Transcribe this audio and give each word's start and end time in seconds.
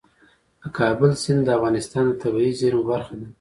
د 0.61 0.63
کابل 0.77 1.11
سیند 1.21 1.41
د 1.45 1.49
افغانستان 1.57 2.03
د 2.09 2.13
طبیعي 2.21 2.51
زیرمو 2.59 2.83
برخه 2.91 3.13
ده. 3.19 3.27